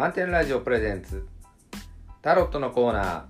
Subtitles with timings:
[0.00, 1.26] 満点ラジオプレゼンツ。
[2.22, 3.24] タロットのコーナー。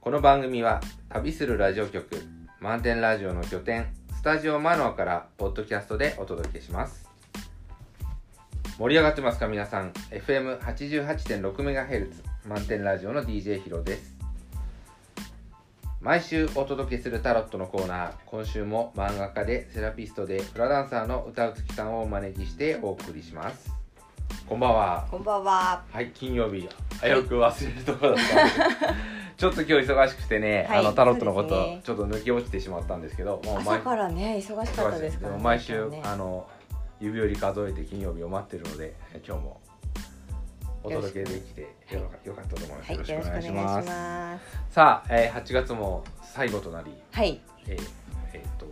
[0.00, 2.22] この番組は旅するラジオ局。
[2.60, 3.88] 満点ラジオの拠点。
[4.16, 7.08] スタジオマノアからポッドキャストでお届けします。
[8.78, 9.90] 盛り上がってますか皆さん。
[10.12, 12.12] FM88.6MHz
[12.46, 14.14] 満点ラジオの DJ ヒロです。
[16.00, 18.12] 毎週お届けするタロットのコーナー。
[18.24, 23.77] 今週も漫画家でセラピストでフラダンサーの歌うつきさんをお招きしてお送りします。
[24.48, 25.06] こんばんは。
[25.10, 25.82] こんばんは。
[25.92, 26.66] はい金曜日。
[27.02, 28.54] 危うく忘れるところだったんで。
[29.36, 34.36] ちょっと今日忙しくてね、はいあのタロットのこと、ちょっと抜け落ちてしまったんですけどもう朝からね。
[34.38, 35.26] 忙しかったですか？
[35.26, 35.36] ら、ね。
[35.36, 36.00] も毎週、ね。
[36.02, 36.46] あの
[36.98, 39.60] 指折り数えて金曜日を待ってるので今日も
[40.82, 43.86] お届けできてよかよかったと思います、はい、よろしくお願いします。
[44.70, 47.90] さあ、えー、8月も最後となり、はい、えー
[48.32, 48.66] えーと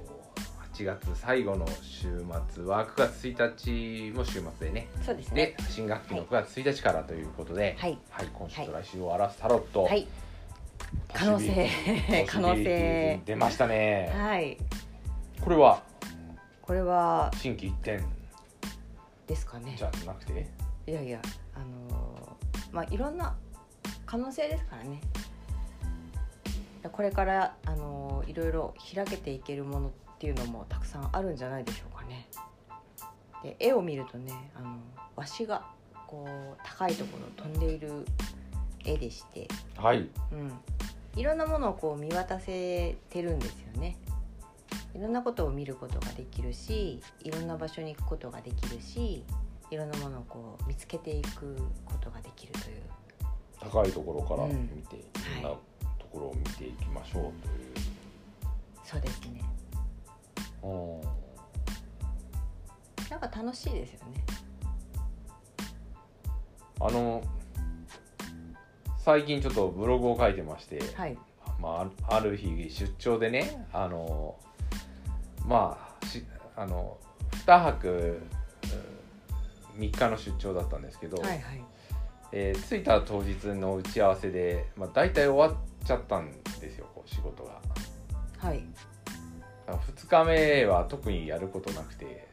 [0.77, 2.23] 8月最後の週
[2.53, 4.89] 末は9月1日も週末でね。
[5.01, 5.57] そうですでね。
[5.71, 7.99] 新学期の9月1日からということで、はい、
[8.35, 10.07] 今週と来週を表すタロット、はい、
[11.15, 11.71] 可能性
[12.29, 13.23] 可能性。
[13.25, 14.59] 出ましたね、はい。
[15.41, 15.83] これは？
[16.61, 18.05] これは新規一点。
[19.27, 19.77] ですかね。
[19.79, 19.83] じ。
[19.83, 20.47] ゃなくて？
[20.87, 21.23] いやいや、
[21.55, 23.35] あのーまあいろんな
[24.05, 25.01] 可能性ですからね。
[26.93, 32.29] これからあのーいろいろ開けていけるものっていうのもたくさんあるんじゃないでしょうかね。
[33.43, 34.79] で絵を見るとね、あの
[35.15, 35.67] わしが
[36.07, 38.07] こう高いところを飛んでいる
[38.85, 40.09] 絵でして、はい。
[40.33, 40.53] うん、
[41.17, 43.97] いろんなものをこう見渡せてるんですよね。
[44.95, 49.25] いろんなことを見ることができるしいろんな場所に行くことができるし
[49.71, 52.83] いろんなものをこう見つけていくことができるという。
[53.61, 54.71] 高いところからうん。
[54.75, 55.03] 見て、い。
[55.35, 55.61] ろんなと
[56.13, 57.33] ころを見ていきましょう
[58.85, 59.31] そうですね。
[59.31, 59.45] という、
[63.11, 64.25] なんか楽しいですよね。
[66.81, 67.23] あの
[68.99, 71.17] 最近ちょっとブログを書いてまして、はい。
[71.61, 74.37] まあ、ある日出張でねあの
[75.47, 76.25] まあし
[76.55, 76.99] あの
[77.47, 78.21] 2泊
[79.79, 81.65] 3日の出張だったんですけど、はいはい。
[82.33, 86.31] えー着いた当日の打ち合わせで、まあ、大体終わっちゃったん
[86.61, 87.61] ですよこう仕事が。
[88.39, 88.63] はい
[89.73, 92.29] 2日目は特にやることなくて。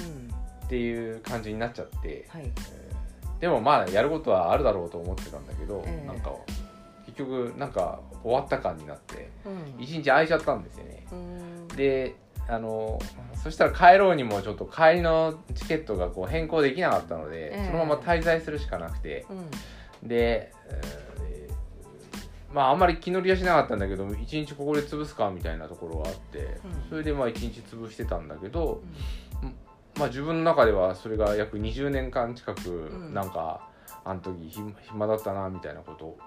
[0.00, 2.42] うんっていう感じになっちゃって、はい。
[2.44, 2.94] えー
[3.40, 6.06] でもまあやることはあるだろうと思ってたんだけど、ええ。
[6.06, 6.32] なんか
[7.04, 9.82] 結局なんか終わった感になってうん。
[9.82, 11.06] 一日空いちゃったんですよね。
[11.12, 11.68] うん。
[11.68, 12.14] で
[12.48, 12.98] あの
[13.42, 17.66] そしたら帰ろうにもちょっと帰りのチケットがこう変更できなかったので、ええ。
[17.66, 19.26] そのまま滞在するしかなくて。
[19.28, 20.08] うん。
[20.08, 21.03] で、えー
[22.54, 26.88] まああんまり気乗りはしなかったんだけど一日ここで潰すかみたいなところがあって、ん。
[26.88, 28.80] それでまあ一日潰してたんだけど、
[29.42, 29.54] うん。
[29.98, 33.12] まあ自分の中ではそれが約20年間近くん。
[33.12, 33.68] なんか、
[34.04, 36.18] あの時ひ暇だったなみたいなことを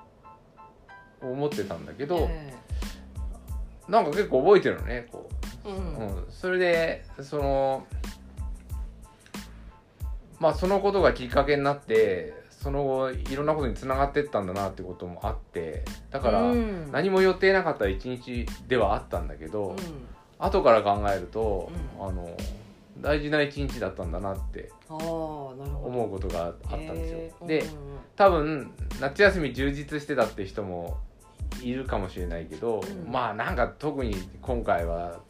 [1.22, 2.54] 思ってたんだけど、え
[3.88, 5.30] なんか結構覚えてるのねこ
[5.66, 5.70] う。
[5.70, 7.88] うん、それでその
[10.40, 12.34] まあそのことがきっかけになって
[12.68, 16.92] その後いろんなことにつながってったんだなってこともあってだからうん。
[16.92, 19.78] 何も予定なかった一日ではあったんだけど、うん。
[20.38, 22.06] 後から考えると、うん。
[22.06, 22.30] あの
[23.00, 27.48] 大事な一日だったんだなって思うことがあったんですよ。
[27.48, 27.68] でうん。
[28.18, 28.70] 多分
[29.00, 30.98] 夏休み充実してたって人も
[31.64, 33.10] いるかもしれないけど、うん。
[33.10, 35.22] まあなんか特に今回は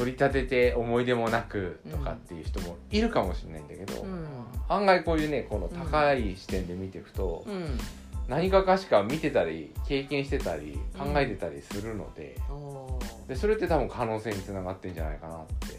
[0.00, 4.26] 取り立てて思い出もなくとかっていう人もいるかもしれないんだけど、うん。
[4.66, 7.78] 案外こういうねこの高い視点で見ていくと、うん。
[8.26, 13.28] 何かかしか見てたり経験してたり考えてたりするので,、おー。
[13.28, 15.78] でそれって多分可能性につながってんじゃないかなって、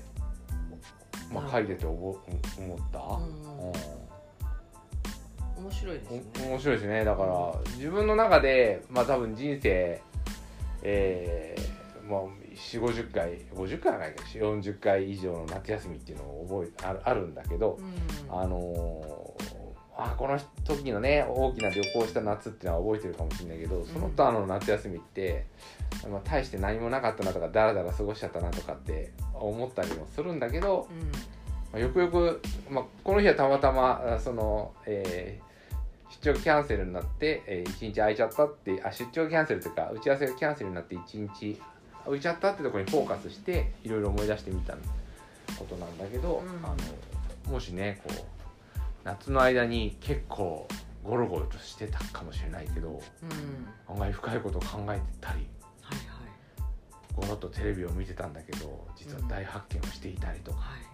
[1.33, 2.19] まあ、書いてて思思っ
[2.91, 2.99] た？
[2.99, 5.63] うんうん。
[5.63, 6.23] 面白いですね。
[6.45, 7.03] お面白いですね。
[7.03, 9.99] だから自分の中でまあ多分人生
[10.83, 12.21] えー、まあ
[12.55, 18.39] 4 5 0回50回はないけど40回以上の夏休みっていうのを覚えあるあるんだけど、うん。
[18.39, 19.61] あのー
[19.93, 25.45] あこの時のね大きな旅行した夏っていうのは覚えてるかもしれないけどその他の夏休みって、
[26.09, 31.11] まあ、大して何もなかったなとかダラダラ過ごしちゃったなとかって思ったりもするんだけど、うん。
[31.11, 31.13] ま
[31.73, 35.51] あよくよく、まあ、この日はたまたまあその、えー
[36.21, 41.61] 出張キャンセルになって、え1日空いちゃったってあ出張キャンセルというか打ち合わせがキャンセルになって1日
[42.05, 44.73] 空いちゃったってところにフォーカスしていろいろ思い出してみた
[45.57, 46.65] ことなんだけど、うん。
[46.65, 46.75] あ
[47.47, 50.67] のもしねこう夏の間に結構
[51.03, 53.93] ゴロゴロとしてたかもしれないけどうん。
[53.93, 55.47] 案外深いことを考えてたり
[55.81, 55.97] はい
[57.15, 60.79] ゴロッとテレビを見てたんだけど実は大発見をしていたりとか、はい。
[60.79, 60.91] はい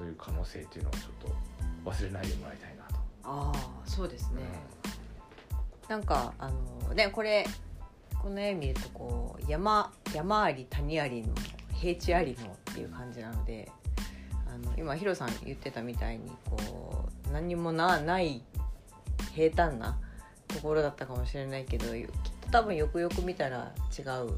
[0.00, 0.98] そういう可能性っていうのをちょ
[1.28, 2.94] っと忘れないでもらいたいなと。
[3.22, 4.40] ああそうですね、
[5.88, 6.50] なんかあ
[6.88, 7.44] のねこれ
[8.22, 11.28] この絵見るとこう山山あり谷ありの
[11.74, 13.70] 平地ありのっていう感じなので
[14.46, 18.42] あの今ヒロさん言ってたみたいにこう何にもなない
[19.34, 19.98] 平坦な
[20.48, 22.06] ところだったかもしれないけどきっ
[22.42, 24.36] と多分よくよく見たら違う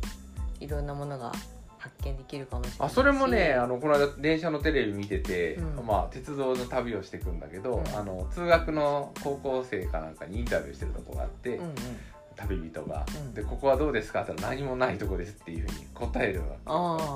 [0.61, 1.33] いろんなものが
[1.79, 5.87] 発見できるかもしれないあそれもねあのこの間電車のテレビ見てて、うん。
[5.87, 7.97] まあ、鉄道の旅をしていくんだけど、うん。
[7.97, 11.75] あの通学の高校生かなんかにインタビューしてるとこがあって、うんうん
[12.49, 16.47] 旅人がうん「でここはどうですか?」って言ったら「何もないとこです」っていうふうに答えるわ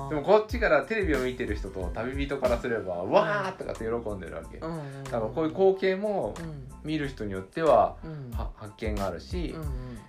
[0.09, 0.15] け。
[0.15, 6.67] でもこっちからテレビを見てる人と旅人からすれば「わー!」とかって喜んでるわけ、うんうんだからこういう光景もうん。
[6.83, 8.31] 見る人によってはうん。
[8.31, 9.67] は発見があるし、うんうん。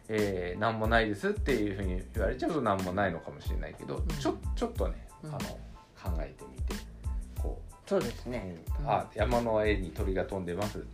[0.08, 4.06] えー何もないですっていうふうに言われちゃうと何もないのかもしれないけど、ん。
[4.06, 5.30] ちょちょっとね、うん。
[5.30, 6.74] あの考えてみて
[7.42, 8.56] こそうですう、ね。
[8.80, 8.88] うん。
[8.90, 10.84] あ山の絵に鳥が飛んでます。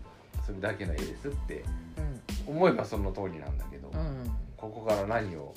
[0.46, 1.64] それだけの絵ですって
[1.98, 4.30] うん思えばその通りなんだけど、うん。
[4.56, 5.54] ここから何を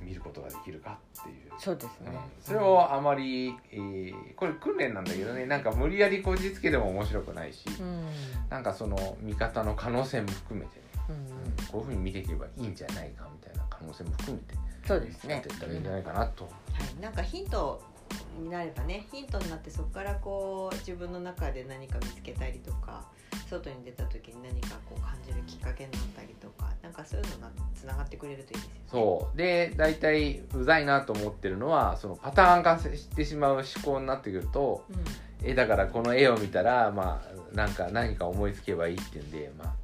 [0.00, 1.36] 見ることができるかっていう。
[1.58, 2.10] そうですね。
[2.10, 2.18] うん。
[2.40, 5.46] それをあまり、えーこれ訓練なんだけどね。
[5.46, 8.06] なんか無理やりこじつけても面白くないし、うん。
[8.48, 11.14] なんかその見方の可能性も含めてね、うん。
[11.14, 11.22] うん。
[11.70, 15.34] こういうふうに見ていけばいいんじゃないかみたいな可能性も含めてそうですね。
[15.34, 16.50] やっていったらいいんじゃないかなと、は
[16.98, 17.82] い、なんかヒント
[18.38, 23.04] になればねヒントになってそこからこう自分の中で何か見つけたりとか
[23.48, 28.80] 外に出た時に何かこう感じるきっかけになったりとかなんかそういうのがつながってくれるといいですよね。
[28.90, 29.36] そう。
[29.36, 34.96] で大体うざいなと思ってるのはそのパターン化してしまう思考になってくるとうん。
[35.42, 39.74] 絵だからこの絵を見たらまあなんか何か思いつけばいいっていうんで、まあ、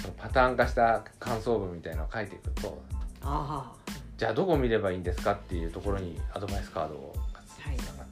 [0.00, 2.82] そのパターン化した感想文みたいなのを書いていくと
[3.22, 7.35] ああじゃあどこ見ればいいんですかっていうところにアドバイスカードがつはいなが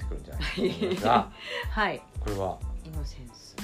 [0.05, 1.33] ってくるんじゃないかすが、
[1.71, 2.03] はい。
[2.21, 3.57] これはイノセンス。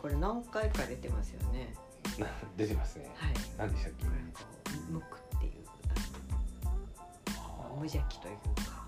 [0.00, 1.74] これ何回か出てますよね。
[2.18, 2.26] な
[2.56, 3.10] 出てますね。
[3.16, 3.34] はい。
[3.58, 4.06] 何でしたっけ？
[4.88, 5.52] 無垢っていう
[7.76, 8.86] 無邪気というか。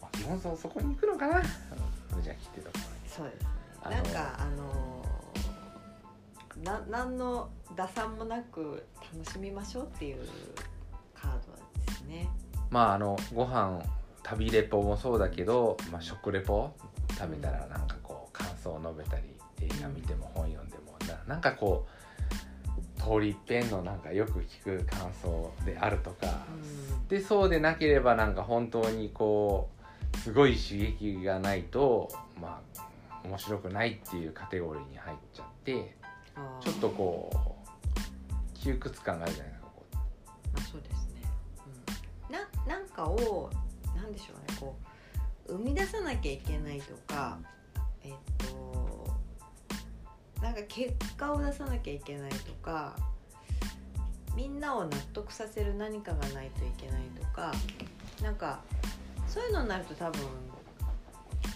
[0.00, 1.42] まあ基本そそこに行くのかな？
[2.10, 3.08] 無邪気ってところに。
[3.08, 3.48] そうですね。
[3.90, 5.06] なんかあのー
[6.64, 10.26] な何の打算もなく楽しみましょうっていう
[11.14, 11.38] カード
[11.84, 12.28] ですね。
[12.70, 13.78] まああのご飯
[14.26, 16.72] 旅レポもそうだけど、まあ、食レポ
[17.16, 19.22] 食べたらなんかこう感想を述べたり
[19.62, 26.44] 映画見ても本読んでもななんかこう通り一遍のなんかよく聞く感想であるとか、
[27.08, 29.68] でそうでなければなんか本当にこ
[30.12, 32.82] うすごい刺激がないとまあ
[33.22, 35.96] 面白くないっていうカテゴリーに入っちゃって
[36.60, 39.94] ちょっとこう窮屈感があるじゃないですかこう。
[39.94, 40.02] ま
[40.56, 41.22] あそうですね。
[42.28, 43.50] うん、ななんかを
[44.06, 44.76] なんでしょうねこ
[45.48, 47.38] う生み出さなきゃいけないとか
[48.04, 49.06] えっと
[50.40, 52.94] なんか結果を出さなきゃいけないとか
[54.36, 57.52] みんなを納得させる何かがないといけないとか
[58.22, 58.60] なんか
[59.26, 60.20] そういうのになると多分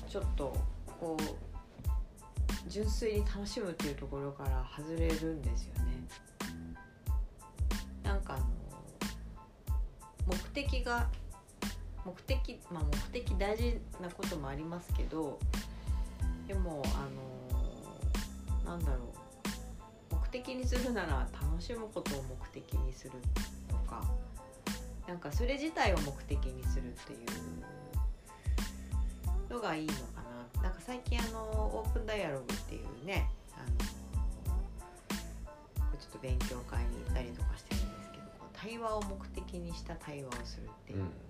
[0.09, 0.57] ちょっと
[0.99, 5.91] こう純粋に楽しむっていうところから外れるんですよね。
[8.03, 8.47] なんかあの
[10.27, 11.09] 目的が
[12.05, 15.39] 目的まあ目的大事なこともありますけど
[16.47, 17.09] でもあ
[18.65, 19.21] のなんだろう。
[20.13, 23.13] 目的にするなら楽しむことを目的にする
[23.69, 24.05] とか
[25.09, 27.17] なんかそれ自体を目的にするってい
[29.51, 30.23] うのがいいのか
[30.55, 30.63] な。
[30.63, 33.67] なんか最近あのオープンダイアログっていうねあの
[35.99, 41.30] ちょっと勉強会に行ったりとかしてるんですけど対話を目的にした対話をするっていうのがあって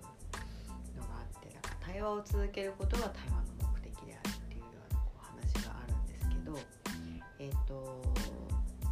[1.85, 6.57] 対話を続けることが対話の目的であるっていうようなこう話があるんですけど
[7.39, 8.13] えっ、と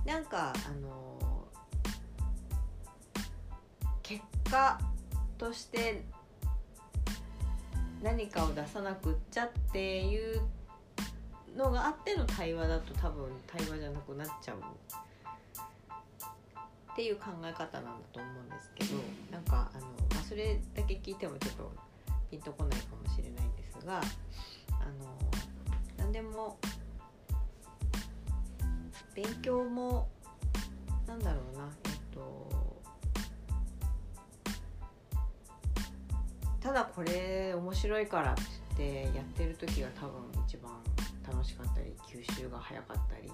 [0.05, 1.47] なんかあの
[4.01, 4.79] 結果
[5.37, 6.03] として
[8.01, 10.41] 何かを出さなくっちゃっていう
[11.55, 14.57] のがあっての対話だと多分対話じゃなくなっちゃう
[16.93, 18.95] っていう考え方なんだと思うんですけど
[19.31, 21.71] なんかあの、まあ、それだけ聞いてもちょっと
[22.29, 25.17] ピンとこないかもしれないんですがあの
[25.97, 26.57] 何でも
[29.15, 30.07] 勉強も
[31.07, 32.49] なんだろうなえっと
[36.61, 40.11] ただこれ面白いからってやってる時が多分
[40.47, 40.71] 一番
[41.27, 43.31] 楽しかったり吸収が早かったり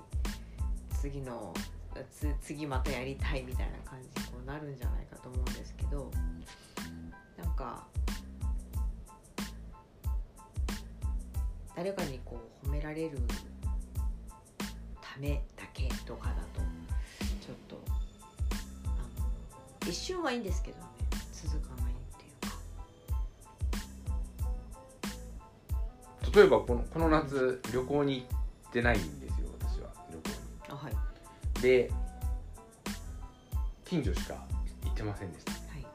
[1.01, 1.53] 次の
[2.41, 6.11] 次またやりたいみたいな感じになるんじゃないかと思うんですけど
[7.37, 7.87] なんか
[11.75, 13.17] 誰かにこう褒められる
[15.01, 15.63] ためだ
[16.05, 16.61] とかだと
[17.41, 17.77] ちょっと
[18.85, 18.89] あ
[19.85, 20.83] の一瞬はいいんですけどね
[21.33, 22.27] 続かないってい
[26.29, 26.39] うか。
[26.39, 30.93] 例えばこのこの夏旅行に行ってないんですよ私は旅行あはい。
[31.57, 31.91] にで
[33.85, 34.35] 近所しか
[34.83, 35.51] 行ってませんでした。
[35.51, 35.85] はい。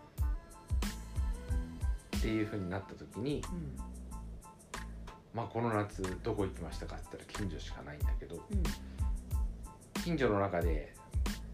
[2.16, 3.89] っていうふうになった時にうん
[5.34, 8.62] まあこの夏どこ行きましたかって言ったら近所しかないんだけどうん。
[10.02, 10.94] 近所の中で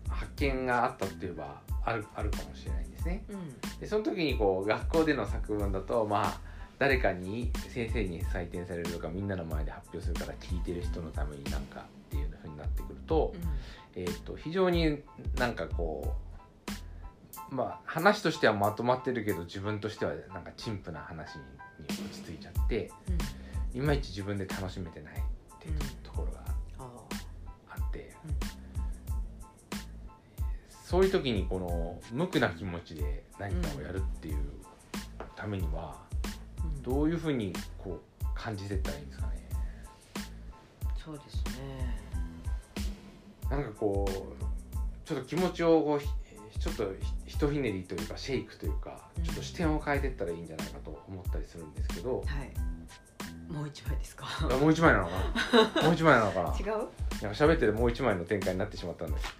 [0.08, 3.24] 発見があったって言えばあるあるかもしれないんですね。
[3.28, 3.80] うん。
[3.80, 6.40] でその時にこう学校での作文だとまあ
[6.78, 13.34] 誰かに先生に採点されるとかみんなの前で発表するから聞いてる人のためになんかっていうふうになってくると,、
[13.94, 15.02] えー、と非常に
[15.36, 16.14] なんかこ
[17.50, 21.42] うまあ話としてはまとまってるけど自分としてはなんか陳腐な話に
[21.88, 23.18] 落ち着いちゃってうん
[23.76, 25.16] いまいち自分で楽しめてないっ
[25.60, 26.40] ていうところが
[26.78, 26.88] あ
[27.68, 28.10] あって、
[30.82, 34.38] そういう時にこの無垢な気持ちで何かをやるっていう
[35.36, 35.94] ためには
[36.82, 39.32] どういうふうにこう感じてったらいいんですかね。
[41.04, 42.00] そうですね。
[43.50, 44.10] なんかこう
[45.04, 46.84] ちょっと気持ちをこうひちょっと
[47.26, 49.22] ひひとひねりというかシェイクというかうん。
[49.22, 52.75] ちょっと視点を変えてったらいいんじゃないかと思ったりするんですけど、はい
[53.48, 54.26] もう一枚ですか？
[54.42, 55.12] あもう一枚なのか
[55.76, 55.82] な？
[55.82, 56.54] もう一枚なのかな？
[56.58, 56.66] 違う？
[56.66, 56.88] なんか
[57.44, 59.36] 喋っててもう一枚の展開になってしまったんです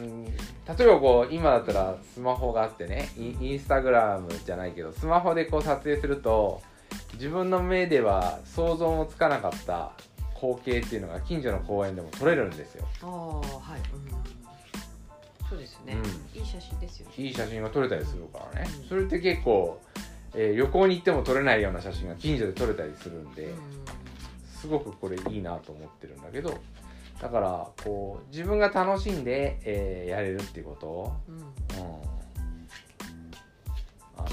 [0.00, 0.32] うん例
[0.80, 6.62] えばこう今だったらスマホがあってねインインスタグラムじゃないけどスマホでこう撮影すると
[7.14, 9.92] 自分の目では想像もつかなかった
[10.34, 13.42] 光景っていうのが近所の公園でも撮れるんですよ、ああは
[13.76, 13.80] い、
[15.40, 15.96] うん、そうですね、
[16.34, 17.14] ういい写真ですよね。
[17.16, 18.68] いい写真が撮れたりするからね。
[18.82, 18.88] うん。
[18.88, 19.80] それって結構、
[20.34, 23.58] えー旅行に行っても撮れないような写真が近所で撮れたりするんで、うん。
[24.46, 26.58] すごくこれいいなと思ってるんだけど
[27.20, 31.36] だからこう自分が楽しんで、えーやれるっていうこと、うん。
[31.36, 31.44] うん、
[34.16, 34.28] あの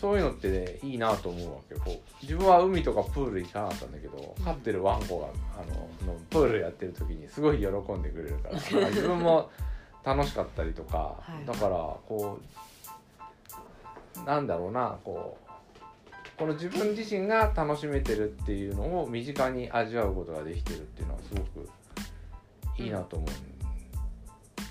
[0.00, 1.80] そういうのって、ね、いいなと思うわけよ。
[1.84, 5.26] こう自分は海とかプール行かなかったんだけど飼ってるワンコが
[5.60, 5.64] あ
[6.06, 9.50] ののプールやってる時にすごい喜んでくれるからだから自分も
[10.02, 11.46] 楽しかったりとか、はい。
[11.46, 11.76] だから
[12.08, 12.44] こう
[14.26, 15.50] なんだろうなこう
[16.36, 21.68] この自分自身が楽しめてるっていうのを身近に味わうことができてるっていうのはすごく
[22.78, 23.28] いいなと思う、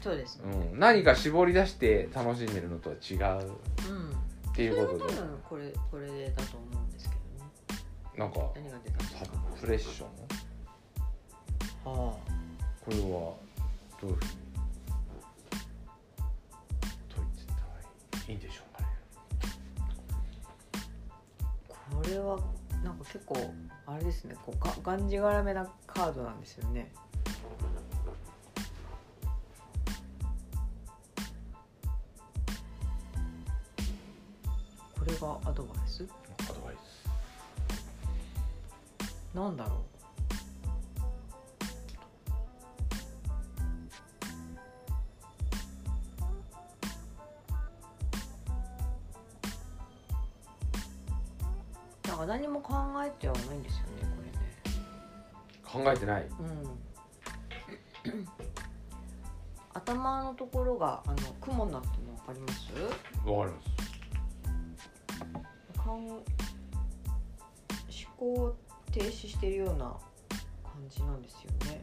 [0.01, 0.79] そうですねうん。
[0.79, 3.51] 何か絞り出して楽しんでるのとは違う
[3.87, 4.09] うん
[4.51, 5.13] っていうことで
[5.47, 7.51] これこれだと思うんですけどね。
[8.17, 8.97] なんか何が出た
[9.61, 10.07] プレッション？
[11.85, 11.85] あ。
[11.85, 12.17] こ
[12.89, 13.37] れはど
[14.03, 14.29] ういうふうに？
[17.13, 17.53] 解いてった
[18.17, 18.68] らいいんでしょう
[22.09, 22.39] れは
[22.83, 23.35] なんか結構
[23.85, 24.35] あれですね。
[24.45, 26.91] こうががんじがらめなカードなんですよね。
[34.97, 36.07] これがアドバイス？
[36.49, 37.09] アドバイス。
[39.35, 39.79] なんだろう？
[52.19, 52.73] か何も考
[53.05, 53.89] えてはないんですよね
[55.73, 55.85] これね。
[55.85, 56.25] 考えてない？
[56.27, 58.25] うん。
[59.73, 62.71] 頭のところがあの雲になってるの分かります？
[63.29, 63.61] わかりま
[65.75, 65.79] す。
[65.79, 66.23] かん思
[68.17, 68.57] 考を
[68.91, 69.95] 停止してるような
[70.63, 71.81] 感じなんですよね。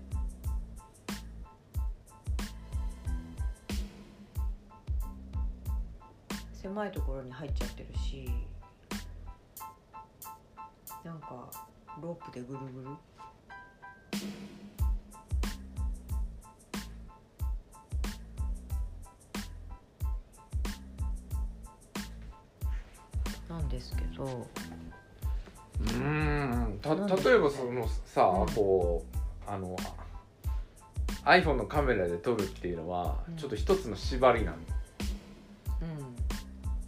[6.52, 8.28] 狭いところに入っちゃってるし
[11.06, 11.48] なんか
[12.02, 12.88] ロープでぐるぐる？
[23.48, 24.24] なんですけど。
[24.24, 28.52] うーんた例えばそのさ、うん。
[28.52, 29.16] こう
[29.48, 29.76] あの
[31.24, 33.36] iPhone のカメラで撮るっていうのは、うん。
[33.36, 34.56] ちょっと一つの縛りなの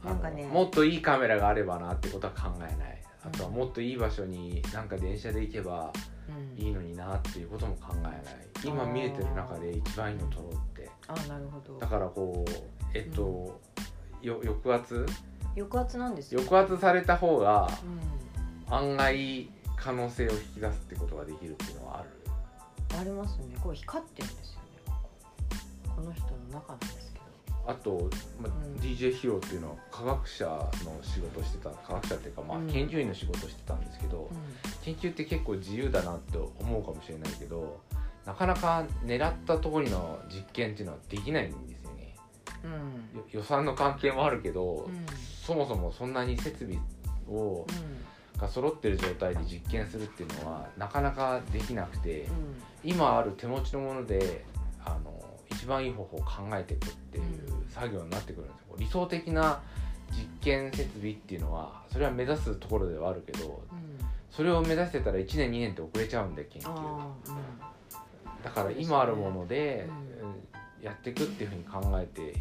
[0.02, 0.10] うん。
[0.10, 0.44] なんかね。
[0.48, 5.92] もっといいカメラがあればなってことは考えないあとはうんもっといい場所になんか電車で行けば
[6.28, 6.62] うん。
[6.62, 8.22] いいのになっていうことも考えない。
[8.64, 10.90] 今見えてる中で一番いいの撮ろうって。
[11.06, 11.78] あなるほど。
[11.78, 12.50] だからこう
[12.94, 13.60] えっと、
[14.20, 15.06] よ抑圧？
[15.56, 17.68] 抑圧なんですよ、抑圧された方が
[18.68, 22.96] う案外可能性を引き出すってことができるっていうのはある。
[22.96, 23.56] ん、ありますね。
[23.62, 24.68] これ光ってるんですよね。
[25.96, 27.07] この人の中なんです
[27.68, 28.08] あと、
[28.40, 28.80] まあうん。
[28.80, 32.66] DJ ヒロっていうのは科学者の仕事をしてた科学者っていうか、まあうん。
[32.66, 34.30] 研究員の仕事をしてたんですけど、
[34.82, 37.80] 研究って結構自由だなって思うかもしれないけど
[38.24, 42.14] なかなか狙った通りの実験っていうのはできないんですよね。
[42.64, 43.18] うん。
[43.18, 45.06] よ予算の関係もあるけど、うん。
[45.44, 46.78] そもそもそんなに設備
[47.30, 47.66] を
[48.38, 52.62] が揃ってる状態で実験するっていうのはなかなかできなくて、うん。
[52.82, 54.46] 今ある手持ちのもので
[54.86, 55.27] あの
[55.58, 57.26] 一番いい方法を考えていくっていうう
[57.66, 58.76] ん作業になってくるんですよ。
[58.78, 59.60] 理想的な
[60.12, 69.86] 実験設備っていうのはそれは目指すところではあるけどうんそれを目指してたら1年2年って遅れちゃうんで研究あーだから今あるもので
[70.22, 70.34] ううん。
[70.80, 72.34] やっていくっていうふうに考えて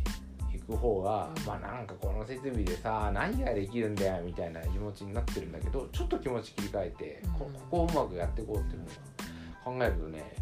[0.56, 1.46] いく方が、うん。
[1.46, 7.32] まあなんかこの設備でさ何ができるんだよみたいな気持ちになってるんだけどちょっと気持ち切り替えて、うん。
[7.32, 10.36] こここをうまくやっていこうっていうふうに考えるとね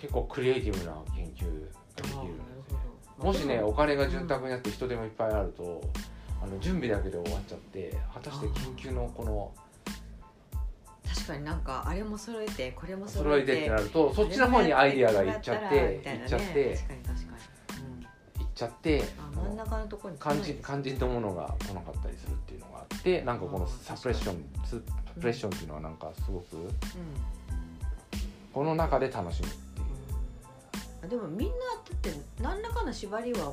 [0.00, 1.46] 結構クリエイティブな研究ができるん
[1.96, 2.30] ですよね。
[3.18, 5.82] もしねお金が潤沢になって人手もいっぱいあると、
[6.42, 9.52] あの準備だけで終わっちゃって果たして研究のこの
[11.06, 16.76] 確かになんかあれも揃えてこれも揃えてってなるとそっちの方にアイディアがいっちゃっていっちゃっていっ
[18.54, 26.70] ちゃってあ真ん中のところに肝心肝心のものが来なかったりするっていうのがあってなんかこのサプレッションスサプレッションっていうのはなんかすごくうん。
[28.52, 29.48] この中で楽しむ
[31.08, 31.60] でもみんなだ
[31.94, 32.10] って
[32.42, 33.52] 何らかの縛りは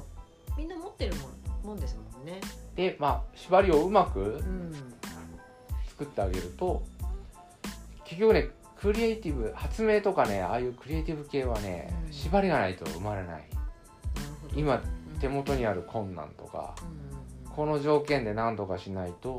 [0.58, 1.28] みんな持ってるも
[1.64, 2.40] んもんですもんね。
[2.76, 4.74] でまあ縛りをうまくうん。
[5.90, 6.84] 作ってあげると
[8.06, 8.50] 結局ね
[8.80, 12.14] クリエイティブ発明とかねああいうクリエイティブ系はね、うん。
[12.14, 13.44] 縛りがないと生まれない。
[14.56, 16.88] 今うん手元にある困難とかうん。
[16.90, 17.18] うん
[17.56, 19.38] この条件で何とかしないとうん。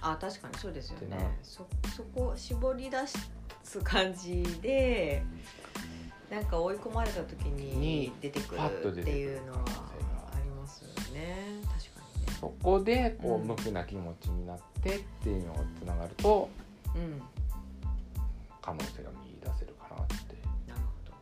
[0.00, 1.16] あ確かにそうですよね。
[1.16, 2.96] ってなそそこ絞り出
[3.64, 5.24] す感じで
[6.32, 9.58] なんか追い込まれた時にに出てくるっていうのは
[10.34, 11.60] ありますよね。
[11.60, 12.32] 確かにね。
[12.40, 13.48] そこでこううん。
[13.48, 16.48] 無垢な気持ちになってっていうのがつながると
[16.96, 17.20] うん。
[18.62, 20.14] 可能性が見出せるかなって
[20.66, 21.12] なるほど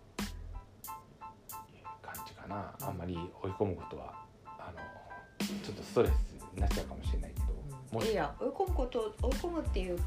[1.77, 2.73] いう感じかな。
[2.81, 4.15] あんまり追い込むことは
[4.47, 4.79] あの
[5.65, 6.13] ちょっとストレス
[6.55, 7.47] になっちゃうかもしれないけど、
[7.99, 8.13] もし。
[8.13, 9.99] いや追い込むこと追い込むっていう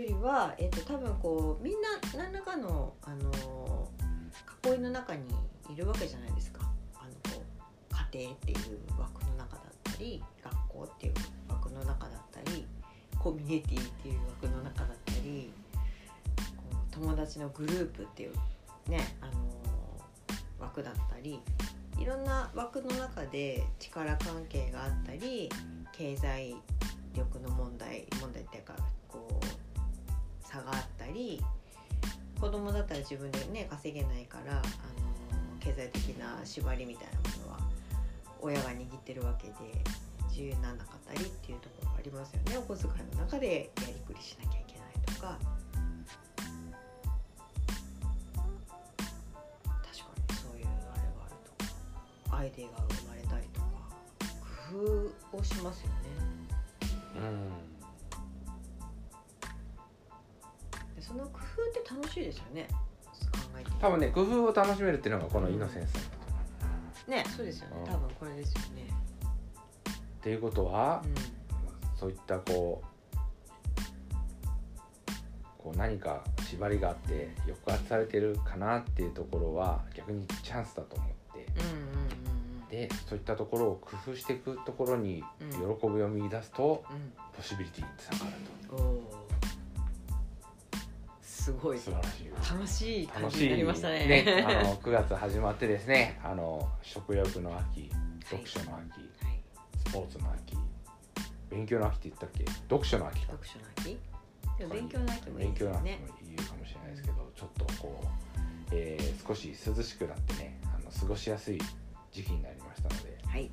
[0.00, 3.88] よりは、えっと多分こうみんな何らかの、あの
[4.64, 5.22] 囲いの中に
[5.70, 6.60] いるわけじゃないですか。
[6.94, 7.42] あのこ
[7.92, 11.14] う家庭っていう枠の中だったり学校っていう
[11.48, 12.66] 枠の中だったり
[13.18, 15.52] コミュニティっていう枠の中だったり
[16.56, 18.32] こう友達のグループっていう
[18.88, 19.32] ね、あの
[20.58, 21.40] 枠だったり
[21.98, 25.48] いろんな枠の中で力関係があったり
[25.92, 26.56] 経済
[27.14, 28.74] 力の問題問題っていうか
[31.20, 31.40] り
[32.40, 34.62] 子供だったら自分でね稼げないからあの
[35.60, 37.58] 経済的な縛りみたいなものは
[38.40, 39.54] 親が握ってるわけで
[40.30, 45.38] 自由にならなかったりっていうところがありますよねお小遣いの中でやりくりしなきゃいけないとか
[49.68, 53.66] 確かにそういうあれがあるとかアイデアが生まれたりとか
[54.72, 56.09] 工夫をしますよね。
[62.10, 62.68] しいですよね。
[63.80, 66.10] 多分ね工夫を楽しめるっていうのがこのイノセンスなんだ。
[67.04, 67.76] とねそうですよね。
[67.78, 67.86] うん。
[67.86, 68.82] 多分これですよね。
[69.88, 71.02] っていうことは、
[71.96, 72.86] うそういったこう
[75.56, 81.16] こう何か縛りがあって抑圧されてるかなっていうところは逆にチャンスだと思って。
[82.70, 85.78] でそういったところを工夫していくところにうん。
[85.78, 87.12] 喜びを見出すと、うん。
[87.36, 88.32] ポシビリティにつながる
[88.70, 88.99] うんおお
[91.40, 91.78] すごい。
[91.78, 94.44] と素晴らしい楽しい感楽しいじになりましたね。
[94.46, 97.90] あの 9月始まってですねあの食欲の秋
[98.24, 99.42] 読書の秋、はい。
[99.88, 100.56] スポーツの秋
[101.48, 102.44] 勉強の秋って言ったっけ？
[102.68, 103.32] 読書の秋か。
[103.32, 103.98] 読書の秋？
[104.58, 105.96] でも勉強の秋もいい勉強の秋も言
[106.46, 108.08] うかもしれないですけど、ちょっとこう、
[108.72, 111.58] えー少し涼しくなってねあの過ごしやすい
[112.12, 113.50] 時期になりましたのではい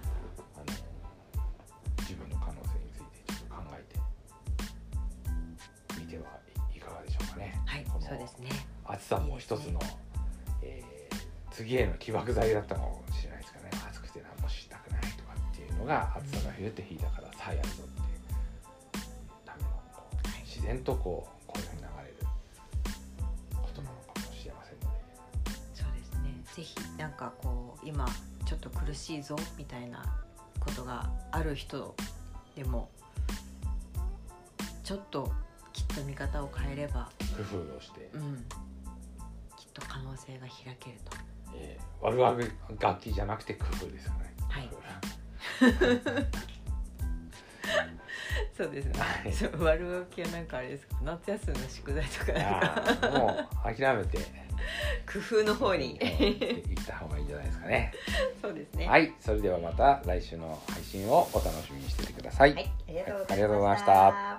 [9.08, 9.80] さも一つの
[10.62, 11.18] えー
[11.50, 13.70] 次への起爆剤だったかもしれないですかね。
[13.90, 19.08] 暑くて何もしたくないとかっていうのが暑さが増えて引いたからさあやるぞっていう
[19.46, 22.28] ためのこう自然とこうこういうふうに流れる
[23.56, 25.02] ことなのかもしれませんので。
[25.74, 26.44] そうですね。
[26.54, 28.06] ぜひなんかこう今
[28.46, 30.04] ちょっと苦しいぞみたいな
[30.60, 31.96] ことがある人
[32.56, 32.90] でも
[34.84, 35.32] ちょっと
[35.74, 37.10] きっと見方を変えれば。
[37.38, 38.46] 工夫をして、うん
[39.80, 41.18] と可能性が開けると。
[41.56, 42.38] ええー悪あ
[42.80, 44.34] がきじゃなくて工夫ですよね。
[44.48, 44.70] はい。
[48.56, 49.34] そうですね、はい。
[49.34, 54.20] そう悪ガキはなんかあれですか夏休みの宿題とかなんかもう諦めて。
[55.12, 55.94] 工夫の方に。
[55.94, 57.92] うん行った方がいいんじゃないですかね。
[58.42, 58.88] そうですね。
[58.88, 59.14] はい。
[59.20, 62.54] それではまた来週の配信をお楽しみにしててください。
[62.54, 62.72] はい。
[62.88, 64.37] ありがとうございました